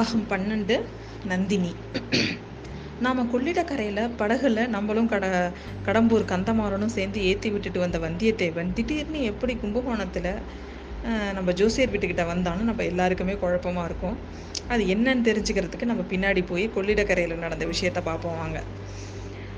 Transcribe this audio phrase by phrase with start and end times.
[0.00, 0.76] ஆகும் பன்னெண்டு
[1.24, 1.70] நந்தினி.
[3.04, 5.26] நாம் கொள்ளிடக்கரையில் படகுல நம்மளும் கட
[5.86, 10.30] கடம்பூர் கந்தமாறனும் சேர்ந்து ஏற்றி விட்டுட்டு வந்த வந்தியத்தேவன் திடீர்னு எப்படி கும்பகோணத்தில்
[11.36, 14.16] நம்ம ஜோசியர் வீட்டுக்கிட்ட வந்தாலும் நம்ம எல்லாருக்குமே குழப்பமா இருக்கும்.
[14.72, 18.60] அது என்னன்னு தெரிஞ்சுக்கிறதுக்கு நம்ம பின்னாடி போய் கொள்ளிடக்கரையில் நடந்த விஷயத்த பார்ப்போம் வாங்க.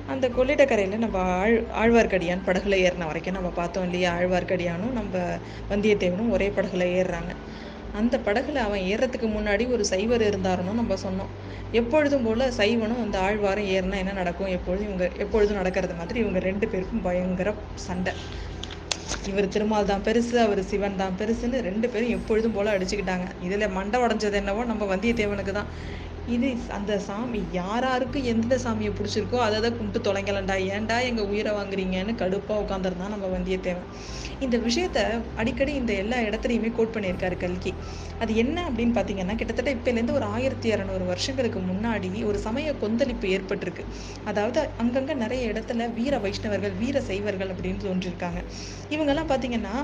[0.08, 4.10] அந்த கொள்ளிடக்கரையில் நம்ம ஆழ் ஆழ்வார்க்கடியான் படகுல ஏறின வரைக்கும் நம்ம பார்த்தோம் இல்லையா?
[4.18, 5.14] ஆழ்வார்க்கடியானும் நம்ம
[5.72, 7.32] வந்தியத்தேவனும் ஒரே படகுல ஏறுறாங்க.
[7.98, 11.30] அந்த படகுல அவன் ஏறுறதுக்கு முன்னாடி ஒரு சைவர் இருந்தாருன்னு நம்ம சொன்னோம்.
[11.72, 14.52] எப்பொழுதும் போல சைவனும் அந்த ஆழ்வாரும் ஏறினா என்ன நடக்கும்?
[14.56, 17.52] எப்பொழுதும் இவங்க எப்பொழுதும் நடக்கிறது மாதிரி இவங்க ரெண்டு பேருக்கும் பயங்கர
[17.86, 18.14] சண்டை.
[19.30, 23.26] இவர் திருமால் தான் பெருசு அவர் சிவன் தான் பெருசுன்னு ரெண்டு பேரும் எப்பொழுதும் போல அடிச்சுக்கிட்டாங்க.
[23.46, 25.70] இதில் மண்டை உடஞ்சது என்னவோ நம்ம வந்தியத்தேவனுக்கு தான்.
[26.34, 30.56] இது அந்த சாமி யாராருக்கு எந்த சாமியை பிடிச்சிருக்கோ அதை தான் கும்பிட்டு தொலைங்கலண்டா.
[30.74, 33.88] ஏன்டா எங்கள் உயிரை வாங்குறீங்கன்னு கடுப்பாக உட்காந்துருந்தான் நம்ம வந்தியத்தேவன்
[34.44, 34.98] இந்த விஷயத்த
[35.40, 37.72] அடிக்கடி இந்த எல்லா இடத்துலையுமே கோட் பண்ணியிருக்காரு கல்கி.
[38.22, 43.86] அது என்ன அப்படின்னு பார்த்தீங்கன்னா கிட்டத்தட்ட இப்போலேருந்து ஒரு ஆயிரத்தி இரநூறு வருஷங்களுக்கு முன்னாடி ஒரு சமய கொந்தளிப்பு ஏற்பட்டிருக்கு.
[44.32, 48.42] அதாவது அங்கங்கே நிறைய இடத்துல வீர வைஷ்ணவர்கள் வீர சைவர்கள் அப்படின்னு தோன்றிருக்காங்க
[48.94, 49.74] இவங்கெல்லாம் பார்த்தீங்கன்னா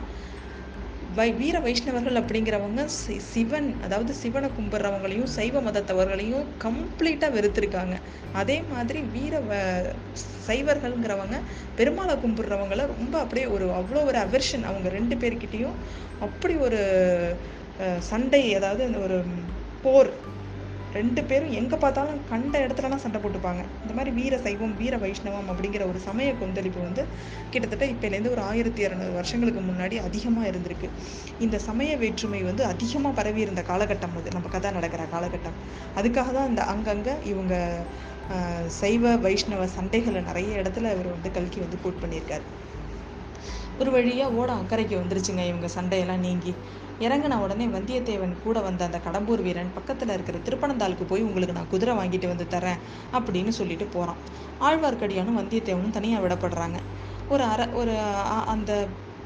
[1.17, 7.95] வை வீர வைஷ்ணவர்கள் அப்படிங்கிறவங்க சி சிவன் அதாவது சிவனை கும்பிட்றவங்களையும் சைவ மதத்தவர்களையும் கம்ப்ளீட்டாக வெறுத்திருக்காங்க.
[8.41, 9.61] அதே மாதிரி வீர வ
[10.47, 11.37] சைவர்கள்ங்கிறவங்க
[11.79, 15.77] பெருமாளை கும்பிட்றவங்கள ரொம்ப அப்படியே ஒரு அவ்வளோ ஒரு அவர்ஷன் அவங்க ரெண்டு பேர்கிட்டயும்.
[16.27, 16.81] அப்படி ஒரு
[18.11, 19.19] சண்டை அதாவது அந்த ஒரு
[19.85, 20.11] போர்
[20.99, 23.63] ரெண்டு பேரும் எங்கே பார்த்தாலும் கண்ட இடத்துலலாம் சண்டை போட்டுப்பாங்க.
[23.85, 27.03] இந்த மாதிரி வீர சைவம் வீர வைஷ்ணவம் அப்படிங்கிற ஒரு சமய கொந்தளிப்பு வந்து
[27.53, 30.91] கிட்டத்தட்ட இப்போலேருந்து ஒரு ஆயிரத்தி இரநூறு வருஷங்களுக்கு முன்னாடி அதிகமாக இருந்திருக்கு.
[31.47, 34.35] இந்த சமய வேற்றுமை வந்து அதிகமாக பரவி இருந்த காலகட்டம் அது.
[34.37, 35.59] நம்ம கதை நடக்கிற காலகட்டம்.
[36.01, 37.55] அதுக்காக தான் இந்த அங்கங்கே இவங்க
[38.81, 42.45] சைவ வைஷ்ணவ சண்டைகளை நிறைய இடத்துல இவர் வந்து கல்கி வந்து கோட் பண்ணியிருக்காரு.
[43.81, 45.43] ஒரு வழியாக ஓட அக்கறைக்கு வந்துருச்சுங்க.
[45.51, 46.53] இவங்க சண்டையெல்லாம் நீங்கி.
[47.05, 51.95] இறங்கின உடனே வந்தியத்தேவன் கூட வந்த அந்த கடம்பூர் வீரன் பக்கத்தில் இருக்கிற திருப்பனந்தாளுக்கு போய் உங்களுக்கு நான் குதிரை
[52.01, 52.83] வாங்கிட்டு வந்து தரேன்
[53.17, 54.21] அப்படின்னு சொல்லிட்டு போகிறான்
[54.67, 56.79] ஆழ்வார்க்கடியானும் வந்தியத்தேவனும் தனியாக விடப்படுறாங்க.
[57.33, 57.95] ஒரு அர ஒரு
[58.55, 58.73] அந்த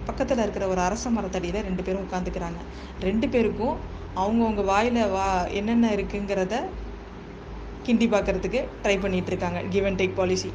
[0.08, 2.60] பக்கத்தில் இருக்கிற ஒரு அரச மரத்தடியில் ரெண்டு பேரும் உட்காந்துக்கிறாங்க
[3.06, 3.76] ரெண்டு பேருக்கும்
[4.22, 5.26] அவங்கவுங்க வாயில் வா
[5.58, 6.54] என்னென்ன இருக்குங்கிறத
[7.86, 9.60] கிண்டி பார்க்கறதுக்கு ட்ரை பண்ணிகிட்ருக்காங்க இருக்காங்க.
[9.72, 10.50] Give and take policy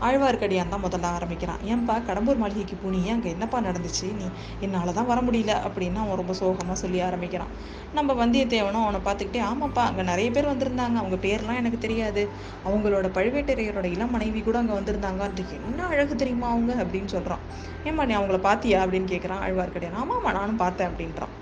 [0.00, 1.60] Azhwarkadiyan தான் முதல்ல ஆரம்பிக்கிறான்.
[1.64, 4.06] ஏன்பா கடம்பூர் மாளிகைக்கு போனியே அங்கே என்னப்பா நடந்துச்சு?
[4.18, 4.26] நீ
[4.60, 7.52] என்னால் தான் வர முடியல அப்படின்னு அவன் ரொம்ப சோகமாக சொல்லி ஆரம்பிக்கிறான்.
[7.94, 10.96] நம்ம வந்தியத்தேவனும் அவனை பார்த்துக்கிட்டே ஆமாப்பா அங்கே நிறைய பேர் வந்திருந்தாங்க.
[11.02, 12.28] அவங்க பேர்லாம் எனக்கு தெரியாது.
[12.68, 15.20] அவங்களோட பழுவேட்டரையரோட இளம் மனைவி கூட அங்கே வந்திருந்தாங்க.
[15.20, 17.40] அது என்ன அழகு தெரியுமா அவங்க அப்படின்னு சொல்கிறான்
[17.84, 19.98] ஏம்மா நீ அவங்கள பார்த்தியா அப்படின்னு கேட்குறான் ஆழ்வார்க்கடியான்.
[20.02, 21.34] ஆமாம்மா நானும் பார்த்தேன் அப்படின்றான்.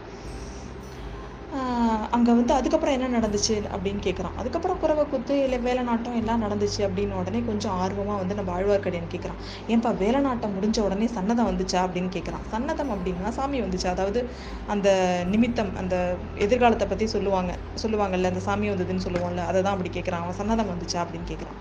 [2.13, 6.81] அங்கே வந்து அதுக்கப்புறம் என்ன நடந்துச்சு அப்படின்னு கேட்குறான் அதுக்கப்புறம் குறவை குத்து இல்லை வேலை நாட்டம் எல்லாம் நடந்துச்சு
[6.87, 11.81] அப்படின்னு உடனே கொஞ்சம் ஆர்வமாக வந்து நம்ம ஆழ்வார்க்கடியான் கேட்குறான் ஏன்பா வேலை நாட்டம் முடிஞ்ச உடனே சன்னதம் வந்துச்சா
[11.85, 13.89] அப்படின்னு கேட்குறான் சன்னதம் அப்படின்னா சாமி வந்துச்சு.
[13.95, 14.23] அதாவது
[14.67, 14.89] அந்த
[15.33, 15.97] நிமித்தம் அந்த
[16.39, 17.53] எதிர்காலத்தை பற்றி சொல்லுவாங்க
[17.83, 21.59] சொல்லுவாங்கல்ல அந்த சாமி வந்ததுன்னு சொல்லுவோம்ல அதை தான் அப்படி கேட்குறான் அவன் சன்னதம் வந்துச்சா அப்படின்னு கேட்குறான்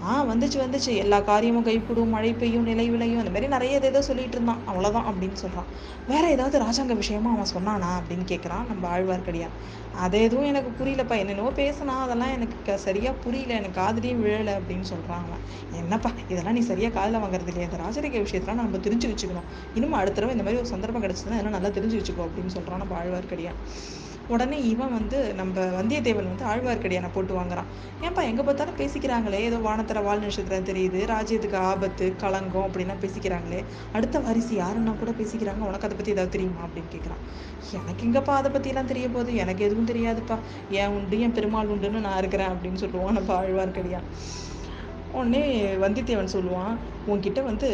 [0.00, 0.92] ஆ வந்துச்சு வந்துச்சு.
[0.96, 3.18] எல்லா காரியமும் கைக்கூடும் மழை பெய்யும் நிலை விளையும்.
[3.18, 4.62] அந்த மாதிரி நிறைய ஏதோ சொல்லிட்டு இருந்தான்.
[4.70, 5.68] அவ்வளோதான் அப்படின்னு சொல்கிறான்
[6.06, 9.54] வேற ஏதாவது ராஜாங்க விஷயமா அவன் சொன்னானா அப்படின்னு கேட்குறான் நம்ம ஆழ்வார்க்கடியான்.
[10.04, 11.16] அது எதுவும் எனக்கு புரியலப்பா.
[11.22, 13.54] என்னென்னவோ பேசினா அதெல்லாம் எனக்கு சரியாக புரியல.
[13.60, 15.42] எனக்கு காதலியும் விழலை அப்படின்னு சொல்கிறான் அவன்.
[15.82, 17.68] என்னப்பா இதெல்லாம் நீ சரியாக காதில் வாங்குறது இல்லையா.
[17.70, 19.48] இந்த ராஜரிக விஷயத்தெல்லாம் நம்ம தெரிஞ்சு வச்சுக்கணும்.
[19.74, 22.96] இன்னும் அடுத்த தடவை இந்த மாதிரி ஒரு சந்தர்ப்பம் கிடச்சதுன்னா இதெல்லாம் நல்லா தெரிஞ்சு வச்சுக்கோ அப்படின்னு சொல்கிறான் நம்ம
[23.02, 23.58] ஆழ்வார்க்கடியான்.
[24.28, 27.68] உடனே இவன் வந்து நம்ம வந்தியத்தேவன் வந்து ஆழ்வார்க்கடியான போட்டு வாங்குறான்.
[28.04, 33.60] ஏன்பா எங்கே பார்த்தாலும் பேசிக்கிறாங்களே ஏதோ வானத்தர வால் நட்சத்திரம் தெரியுது ராஜ்யத்துக்கு ஆபத்து களங்கம் அப்படின்லாம் பேசிக்கிறாங்களே
[33.92, 37.22] அடுத்த வாரிசு யாருன்னா கூட பேசிக்கிறாங்க உனக்கு அதை பற்றி ஏதாவது தெரியுமா அப்படின்னு கேட்குறான்
[37.78, 39.30] எனக்கு எங்கப்பா அதை பற்றிலாம் தெரிய போகுது?
[39.44, 40.38] எனக்கு எதுவும் தெரியாதுப்பா.
[40.70, 44.08] ஏன் உண்டு என் பெருமாள் உண்டுன்னு நான் இருக்கிறேன் அப்படின்னு சொல்லுவான் நம்ம ஆழ்வார்க்கடியான்.
[45.12, 45.44] உடனே
[45.84, 46.74] வந்தியத்தேவன் சொல்லுவான்
[47.12, 47.70] உன்கிட்ட வந்து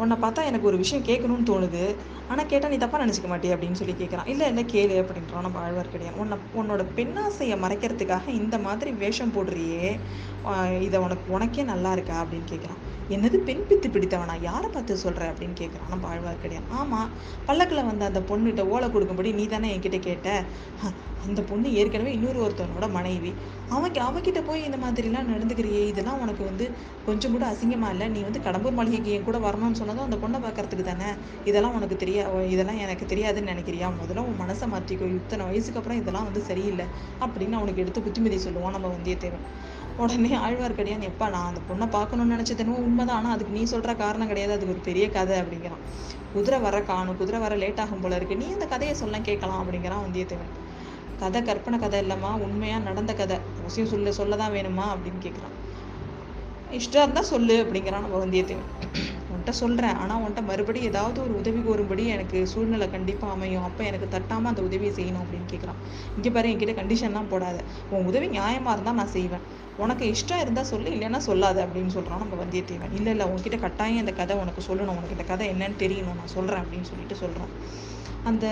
[0.00, 1.84] உன்னை பார்த்தா எனக்கு ஒரு விஷயம் கேட்கணும்னு தோணுது.
[2.30, 5.44] ஆனால் கேட்டால் நீ தப்பாக நினச்சிக்க மாட்டே அப்படின்னு சொல்லி கேட்குறான் இல்லை இல்லை கேளு அப்படின்றான்.
[5.46, 9.88] நம்ம ஆழ்வார்க்கடியான் உன்னை உன்னோட பெண்ணாசையை மறைக்கிறதுக்காக இந்த மாதிரி வேஷம் போடுறியே.
[10.86, 12.16] இதை உனக்கு உனக்கே நல்லா இருக்கா?
[12.24, 12.80] அப்படின்னு கேட்குறான்
[13.14, 14.34] என்னது பெண் பித்து பிடித்தவனா?
[14.48, 17.08] யாரை பார்த்து சொல்கிற அப்படின்னு கேட்குறான் நம்ம ஆழ்வார்க்கடியான் ஆமாம்
[17.48, 20.28] பல்லக்கில் வந்த அந்த பொண்ணுகிட்ட ஓலை கொடுக்கும்படி நீ தானே என்கிட்ட கேட்ட.
[21.26, 23.30] அந்த பொண்ணு ஏற்கனவே இன்னொரு ஒருத்தவனோட மனைவி.
[23.74, 26.64] அவன் அவகிட்ட போய் இந்த மாதிரிலாம் நடந்துக்கிறியே இதெல்லாம் உனக்கு வந்து
[27.06, 28.06] கொஞ்சம் கூட அசிங்கமா இல்லை?
[28.14, 31.10] நீ வந்து கடம்பூர் மாளிகைக்கு என் கூட வரணும்னு சொன்னதும் அந்த பொண்ணை பார்க்கறதுக்கு தானே?
[31.50, 32.24] இதெல்லாம் உனக்கு தெரியா
[32.54, 33.90] இதெல்லாம் எனக்கு தெரியாதுன்னு நினைக்கிறியா?
[34.02, 35.08] முதல்ல உன் மனசை மாற்றிக்கோ.
[35.20, 36.88] இத்தனை வயசுக்கு அப்புறம் இதெல்லாம் வந்து சரியில்லை
[37.20, 39.46] அப்படின்னு அவனுக்கு எடுத்து புத்திமதி சொல்லுவான் நம்ம வந்தியத்தேவன்.
[39.96, 43.16] உடனே ஆழ்வார்க்கடியான் எப்பா நான் அந்த பொண்ணை பார்க்கணும்னு நினச்சது என்னவோ உண்மைதான்.
[43.16, 44.54] ஆனால் அதுக்கு நீ சொல்கிற காரணம் கிடையாது.
[44.54, 45.82] அதுக்கு ஒரு பெரிய கதை அப்படிங்கிறான்.
[46.32, 47.16] குதிரை வர காணும்.
[47.16, 48.36] குதிரை வர லேட் ஆகும் போல இருக்கு.
[48.36, 50.52] நீ அந்த கதையை சொல்ல கேட்கலாம் அப்படிங்கிறான் வந்தியத்தேவன்.
[51.18, 52.32] கதை கற்பனை கதை இல்லைம்மா.
[52.32, 53.38] உண்மையாக நடந்த கதை.
[53.58, 54.84] அவசியம் சொல்ல சொல்ல தான் வேணுமா?
[54.92, 55.54] அப்படின்னு கேட்குறான்.
[56.70, 58.68] இஷ்டம் இருந்தால் சொல்லு அப்படிங்கிறான் நம்ம வந்தியத்தேவன்.
[59.42, 63.64] உன்கிட்ட சொல்கிறேன் ஆனால் உன்கிட்ட மறுபடியும் ஏதாவது ஒரு உதவி கோரும்படி எனக்கு சூழ்நிலை கண்டிப்பாக அமையும்.
[63.68, 65.78] அப்போ எனக்கு தட்டாமல் அந்த உதவியை செய்யணும் அப்படின்னு கேட்குறான்
[66.16, 67.58] இங்கே பாரு என்கிட்ட கண்டிஷன்லாம் போடாத.
[67.94, 69.42] உன் உதவி நியாயமாக இருந்தால் நான் செய்வேன்.
[69.84, 72.94] உனக்கு இஷ்டம் இருந்தால் சொல்லு இல்லைன்னா சொல்லாது அப்படின்னு சொல்கிறான் நம்ம வந்தியத்தேவன்.
[72.98, 74.96] இல்லை இல்லை உன்கிட்ட கட்டாயம் இந்த கதை உனக்கு சொல்லணும்.
[75.00, 76.18] உனக்கு இந்த கதை என்னன்னு தெரியணும்.
[76.22, 77.52] நான் சொல்கிறேன் அப்படின்னு சொல்லிட்டு சொல்கிறான்
[78.30, 78.46] அந்த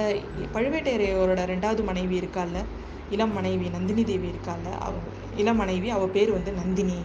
[0.55, 2.61] பழுவேட்டையரையரோட ரெண்டாவது மனைவி இருக்கால்ல
[3.15, 4.95] இளம் மனைவி நந்தினி தேவி இருக்கால்ல அவ
[5.43, 6.99] இளம் மனைவி அவள் பேர் வந்து நந்தினி.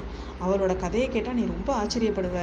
[0.43, 2.37] அவளோட கதையை கேட்டால் நீ ரொம்ப ஆச்சரியப்படுவ.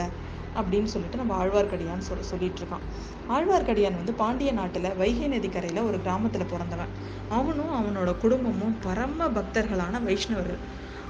[0.55, 2.85] அப்படின்னு சொல்லிட்டு நம்ம ஆழ்வார்க்கடியான் சொல்ல சொல்லிட்டு இருக்கான்
[3.29, 6.93] ஆழ்வார்க்கடியான் வந்து பாண்டிய நாட்டில் வைகை நதிக்கரையில் ஒரு கிராமத்தில் பிறந்தவன்.
[7.29, 10.61] அவனும் அவனோட குடும்பமும் பரம பக்தர்களான வைஷ்ணவர்கள்.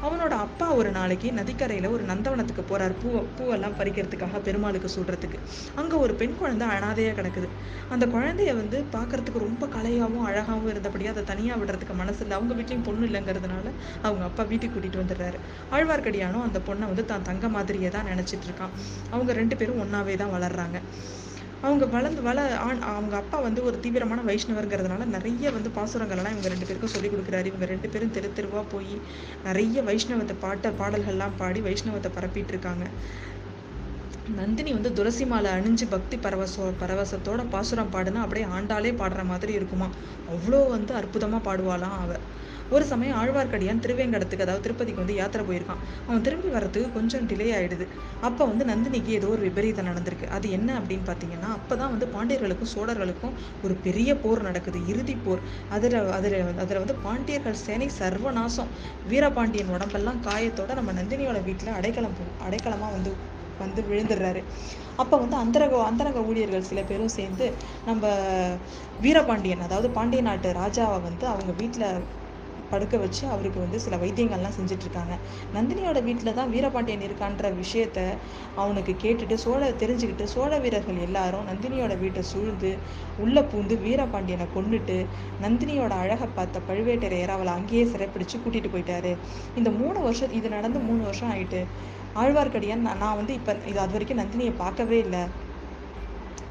[0.06, 5.38] அவனோட அப்பா ஒரு நாளைக்கு நதிக்கரையில் ஒரு நந்தவனத்துக்கு போகிறார் பூ பூவெல்லாம் பறிக்கிறதுக்காக பெருமாளுக்கு சூடுறதுக்கு.
[5.80, 7.48] அங்கே ஒரு பெண் குழந்தை அனாதையாக கிடக்குது.
[7.94, 12.36] அந்த குழந்தைய வந்து பார்க்கறதுக்கு ரொம்ப கலையாகவும் அழகாகவும் இருந்தபடியே அதை தனியாக விடுறதுக்கு மனசு இல்லை.
[12.38, 13.66] அவங்க வீட்லேயும் பொண்ணு இல்லைங்கிறதுனால
[14.02, 15.40] அவங்க அப்பா வீட்டுக்கு கூட்டிகிட்டு வந்துடுறாரு.
[15.76, 18.74] ஆழ்வார்க்கடியானும் அந்த பொண்ணை வந்து தான் தங்க மாதிரியே தான் நினச்சிட்டு இருக்கான்.
[19.14, 20.78] அவங்க ரெண்டு பேரும் ஒன்றாவே தான் வளர்றாங்க.
[21.62, 26.66] அவங்க வளர்ந்து வள ஆண் அவங்க அப்பா வந்து ஒரு தீவிரமான வைஷ்ணவருங்கிறதுனால நிறைய வந்து பாசுரங்கள்லாம் இவங்க ரெண்டு
[26.68, 27.46] பேருக்கும் சொல்லிக் கொடுக்குறாரு.
[27.50, 28.94] இவங்க ரெண்டு பேரும் தெரு தெருவாக போய்
[29.44, 32.86] நிறைய வைஷ்ணவத்தை பாட்ட பாடல்கள்லாம் பாடி வைஷ்ணவத்தை பரப்பிட்டு இருக்காங்க
[34.38, 39.88] நந்தினி வந்து துளசி மாலை அணிஞ்சு பக்தி பரவசோ பரவசத்தோட பாசுரம் பாடுனா அப்படியே ஆண்டாலே பாடுற மாதிரி இருக்குமா?
[40.34, 42.22] அவ்வளோ வந்து அற்புதமாக பாடுவாளாம் அவள்
[42.72, 45.80] ஒரு சமயம் ஆழ்வார்க்கடியான் திருவேங்கடத்துக்கு அதாவது திருப்பதிக்கு வந்து யாத்திரை போயிருக்கான்.
[46.06, 47.86] அவன் திரும்பி வர்றதுக்கு கொஞ்சம் டிலே ஆயிடுது.
[48.20, 50.26] அப்போ வந்து நந்தினிக்கு ஏதோ ஒரு விபரீதம் நடந்திருக்கு.
[50.30, 55.42] அது என்ன அப்படின்னு பார்த்தீங்கன்னா அப்போ தான் வந்து பாண்டியர்களுக்கும் சோழர்களுக்கும் ஒரு பெரிய போர் நடக்குது இறுதி போர்.
[55.68, 58.72] அதில் அதில் அதில் வந்து பாண்டியர்கள் சேனை சர்வநாசம்.
[59.06, 62.30] வீரபாண்டியன் உடம்பெல்லாம் காயத்தோட நம்ம நந்தினியோட வீட்டில் அடைக்கலம் போ-
[62.92, 63.12] வந்து
[63.58, 64.40] வந்து விழுந்துடுறாரு.
[64.96, 67.46] அப்போ வந்து அந்தரக அந்தரக ஊழியர்கள் சில பேரும் சேர்ந்து
[67.84, 68.04] நம்ம
[69.00, 71.86] வீரபாண்டியன் அதாவது பாண்டிய நாட்டு ராஜாவை வந்து அவங்க வீட்டில்
[72.72, 75.14] படுக்க வச்சு அவருக்கு வந்து சில வைத்தியங்கள்லாம் செஞ்சுட்டு இருக்காங்க
[75.56, 78.00] நந்தினியோட வீட்டில் தான் வீரபாண்டியன் இருக்கான்ற விஷயத்த
[78.62, 82.72] அவனுக்கு கேட்டுட்டு சோழ தெரிஞ்சுக்கிட்டு சோழ வீரர்கள் எல்லாரும் நந்தினியோட வீட்டை சூழ்ந்து
[83.24, 84.98] உள்ளே பூந்து வீரபாண்டியனை கொண்டுட்டு
[85.44, 89.12] நந்தினியோட அழகை பார்த்த பழுவேட்டரையர் அவளை அங்கேயே சிறைப்பிடிச்சு கூட்டிகிட்டு போயிட்டாரு.
[89.60, 91.60] இந்த மூணு வருஷம் இது நடந்து மூணு வருஷம் ஆயிட்டு
[92.22, 95.22] ஆழ்வார்க்கடியான் நான் நான் வந்து இப்போ இது அது வரைக்கும் நந்தினியை பார்க்கவே இல்லை.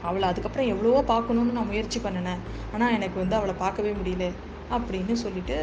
[0.09, 2.41] அவளை அதுக்கப்புறம் எவ்வளவோ பார்க்கணுன்னு நான் முயற்சி பண்ணினேன்.
[2.73, 4.27] ஆனால் எனக்கு வந்து அவளை பார்க்கவே முடியல.
[4.77, 5.57] அப்படின்னு சொல்லிட்டு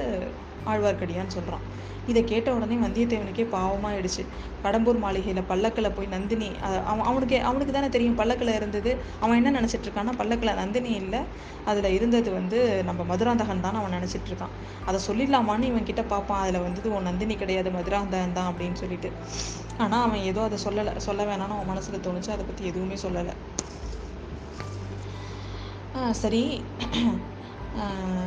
[0.71, 1.67] ஆழ்வார்க்கடியான் சொல்கிறான்
[2.11, 4.23] இதை கேட்ட உடனே வந்தியத்தேவனுக்கே பாவமாயிடுச்சு.
[4.65, 6.49] கடம்பூர் மாளிகையில் பல்லக்கில் போய் நந்தினி
[6.91, 8.91] அவன் அவனுக்கு அவனுக்கு தானே தெரியும் பல்லக்கில் இருந்தது.
[9.25, 11.21] அவன் என்ன நினச்சிட்டு இருக்கான்னா பல்லக்கில் நந்தினி இல்லை.
[11.71, 12.59] அதில் இருந்தது வந்து
[12.89, 14.55] நம்ம மதுராந்தகன் தான் அவன் நினச்சிட்டு இருக்கான்.
[14.89, 16.43] அதை சொல்லிடலாமான்னு இவன் கிட்ட பார்ப்பான்.
[16.45, 19.11] அதில் வந்தது உன் நந்தினி கிடையாது மதுராந்தகன் தான் அப்படின்னு சொல்லிட்டு.
[19.85, 22.35] ஆனால் அவன் ஏதோ அதை சொல்லலை சொல்ல வேணாம்னு அவன் மனசில் தோணுச்சு.
[22.37, 23.35] அதை பற்றி எதுவுமே சொல்லலை.
[26.23, 26.43] சரி.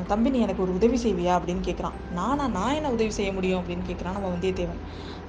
[0.08, 1.32] தம்பி நீ எனக்கு ஒரு உதவி செய்வியா?
[1.38, 3.62] அப்படின்னு கேட்குறான் நானா நான் என்ன உதவி செய்ய முடியும்?
[3.62, 4.82] அப்படின்னு கேட்குறான் நம்ம வந்தியத்தேவன்.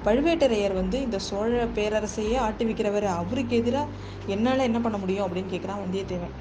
[0.05, 3.07] பழுவேட்டரையர் வந்து இந்த சோழ பேரரசையே ஆட்டுவிக்கிறவர்.
[3.21, 3.89] அவருக்கு எதிராக
[4.27, 5.27] என்னால் என்ன பண்ண முடியும்?
[5.29, 6.35] அப்படின்னு கேட்குறான் வந்தியத்தேவன்.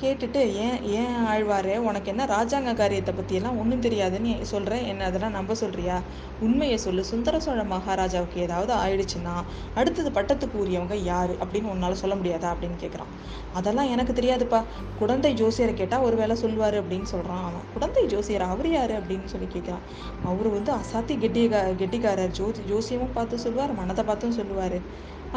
[0.00, 5.54] கேட்டுட்டு ஏன் ஏன் ஆழ்வாரே உனக்கு என்ன ராஜாங்க காரியத்தை பற்றியெல்லாம் ஒன்றும் தெரியாதுன்னு சொல்கிறேன் என்ன அதெல்லாம் நம்ப
[5.54, 5.96] சொல்கிறியா
[6.40, 7.04] உண்மையை சொல்லு.
[7.04, 9.34] சுந்தர சோழ மகாராஜாவுக்கு ஏதாவது ஆயிடுச்சுன்னா
[9.74, 11.30] அடுத்தது பட்டத்துக்கு உரியவங்க யார்?
[11.30, 12.50] அப்படின்னு உன்னால் சொல்ல முடியாதா?
[12.52, 13.12] அப்படின்னு கேட்குறான்
[13.52, 14.62] அதெல்லாம் எனக்கு தெரியாதுப்பா.
[14.98, 17.66] குடந்தை ஜோசியரை கேட்டால் ஒரு வேளை சொல்லுவார் அப்படின்னு சொல்கிறான் அவன்.
[17.72, 18.94] குடந்தை ஜோசியர் அவர் யார்?
[19.00, 19.84] அப்படின்னு சொல்லி கேட்குறான்
[20.24, 22.30] அவர் வந்து அசாத்தி கெட்டிகா கெட்டிக்காரர்.
[22.30, 24.78] ஜோதி ஜோசியமும் பார்த்து சொல்லுவார் மனதை பார்த்தும் சொல்லுவார்.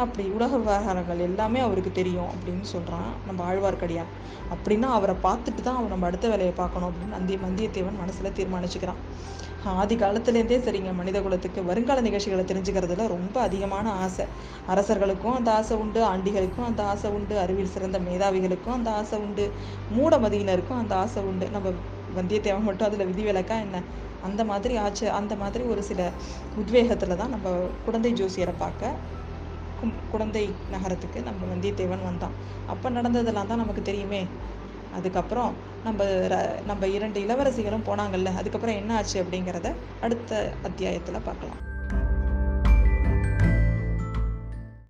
[0.04, 4.10] அப்படி உலக விவகாரங்கள் எல்லாமே அவருக்கு தெரியும் அப்படின்னு சொல்கிறான் நம்ம ஆழ்வார்க்கடியான்.
[4.54, 9.00] அப்படின்னா அவரை பார்த்துட்டு தான் அவர் நம்ம அடுத்த வேலையை பார்க்கணும் அப்படின்னு நந்தி வந்தியத்தேவன் மனசில் தீர்மானிச்சுக்கிறான்.
[9.80, 14.26] ஆதி காலத்துலேருந்தே சரிங்க மனித குலத்துக்கு வருங்கால நிகழ்ச்சிகளை தெரிஞ்சுக்கிறதுல ரொம்ப அதிகமான ஆசை.
[14.66, 19.46] அரசர்களுக்கும் அந்த ஆசை உண்டு ஆண்டிகளுக்கும் அந்த ஆசை உண்டு அறிவியல் சிறந்த மேதாவிகளுக்கும் அந்த ஆசை உண்டு
[19.98, 21.48] மூடமதியினருக்கும் அந்த ஆசை உண்டு.
[21.50, 21.72] நம்ம
[22.18, 23.82] வந்தியத்தேவன் மட்டும் அதில் விதிவிலக்கா என்ன?
[24.22, 26.00] அந்த மாதிரி ஆச்சு அந்த மாதிரி ஒரு சில
[26.60, 27.48] உத்வேகத்தில் தான் நம்ம
[27.84, 28.98] குழந்தை ஜோசியரை பார்க்க
[29.80, 31.22] கும் குழந்தை நகரத்துக்கு.
[31.22, 32.32] நம்ம வந்தியத்தேவன் வந்தான்.
[32.66, 34.26] அப்போ நடந்ததெல்லாம் தான் நமக்கு தெரியுமே.
[34.92, 41.69] அதுக்கப்புறம் நம்ம ர- நம்ம இரண்டு இளவரசிகளும் போனாங்கல்ல அதுக்கப்புறம் என்ன ஆச்சு அப்படிங்கிறத அடுத்த அத்தியாயத்தில் பார்க்கலாம்.